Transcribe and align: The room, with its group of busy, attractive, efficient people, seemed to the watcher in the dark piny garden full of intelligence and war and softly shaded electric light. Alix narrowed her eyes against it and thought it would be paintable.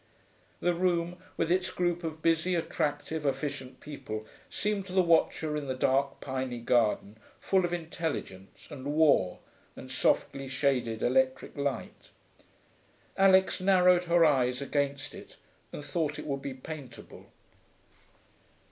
The 0.61 0.73
room, 0.73 1.17
with 1.37 1.51
its 1.51 1.69
group 1.69 2.03
of 2.03 2.23
busy, 2.23 2.55
attractive, 2.55 3.23
efficient 3.23 3.79
people, 3.81 4.25
seemed 4.49 4.87
to 4.87 4.93
the 4.93 5.03
watcher 5.03 5.55
in 5.55 5.67
the 5.67 5.75
dark 5.75 6.19
piny 6.19 6.57
garden 6.59 7.19
full 7.39 7.65
of 7.65 7.71
intelligence 7.71 8.67
and 8.71 8.95
war 8.95 9.41
and 9.75 9.91
softly 9.91 10.47
shaded 10.47 11.03
electric 11.03 11.55
light. 11.55 12.09
Alix 13.15 13.61
narrowed 13.61 14.05
her 14.05 14.25
eyes 14.25 14.59
against 14.59 15.13
it 15.13 15.37
and 15.71 15.85
thought 15.85 16.17
it 16.17 16.25
would 16.25 16.41
be 16.41 16.55
paintable. 16.55 17.27